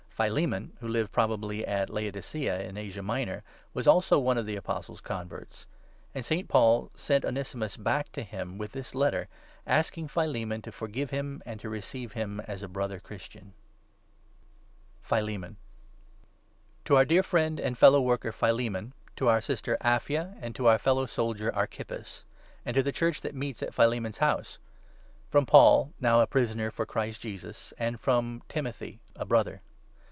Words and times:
Philemon, 0.23 0.73
who 0.81 0.87
lived 0.87 1.11
probably 1.11 1.65
at 1.65 1.89
Laodicea 1.89 2.61
in 2.69 2.77
Asia 2.77 3.01
Minor, 3.01 3.41
was 3.73 3.87
also 3.87 4.19
one 4.19 4.37
of 4.37 4.45
the 4.45 4.55
Apostle's 4.55 5.01
converts; 5.01 5.65
and 6.13 6.23
St. 6.23 6.47
Paul 6.47 6.91
sent 6.95 7.25
Onesimus 7.25 7.75
back 7.75 8.11
to 8.11 8.21
him 8.21 8.59
with 8.59 8.71
this 8.71 8.93
Letter, 8.93 9.27
asking 9.65 10.09
Philemon 10.09 10.61
to 10.61 10.71
forgive 10.71 11.09
him, 11.09 11.41
and 11.43 11.59
to 11.59 11.69
receive 11.69 12.11
him 12.13 12.39
as 12.41 12.61
a 12.61 12.67
Brother 12.67 12.99
Christian. 12.99 13.53
PHILEMON. 15.01 15.55
I.— 15.57 15.57
INTRODUCTION. 16.85 16.85
To 16.85 16.95
our 16.97 17.05
dear 17.05 17.23
friend 17.23 17.59
and 17.59 17.75
fellow 17.75 17.99
worker 17.99 18.31
Philemon, 18.31 18.93
to 19.15 19.27
our 19.27 19.41
sister 19.41 19.75
I, 19.81 19.97
2 19.97 20.13
Apphia, 20.13 20.53
to 20.53 20.67
our 20.67 20.77
fellow 20.77 21.07
soldier 21.07 21.51
Archippus; 21.55 22.25
AND 22.63 22.75
TO 22.75 22.83
the 22.83 22.91
Church 22.91 23.21
that 23.21 23.33
meets 23.33 23.63
at 23.63 23.73
Philemon's 23.73 24.19
house; 24.19 24.59
FROM 25.31 25.47
Paul, 25.47 25.93
now 25.99 26.21
a 26.21 26.27
prisoner 26.27 26.69
for 26.69 26.85
Christ 26.85 27.21
Jesus, 27.21 27.73
AND 27.79 27.99
FROM 27.99 28.43
Timothy, 28.49 28.99
a 29.15 29.25
Brother. 29.25 29.61